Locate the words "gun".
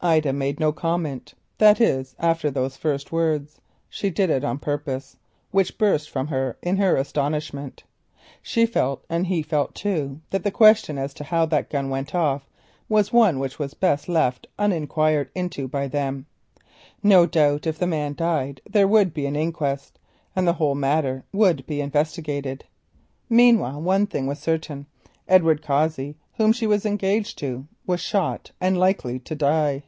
11.68-11.90